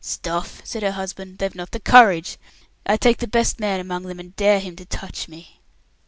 "Stuff!" 0.03 0.61
said 0.63 0.81
her 0.81 0.93
husband. 0.93 1.37
"They've 1.37 1.53
not 1.53 1.69
the 1.69 1.79
courage. 1.79 2.39
I'd 2.87 3.01
take 3.01 3.19
the 3.19 3.27
best 3.27 3.59
man 3.59 3.79
among 3.79 4.01
them, 4.07 4.19
and 4.19 4.35
dare 4.35 4.59
him 4.59 4.75
to 4.77 4.85
touch 4.87 5.27
me." 5.27 5.61